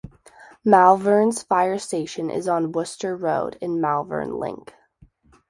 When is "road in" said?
3.15-3.79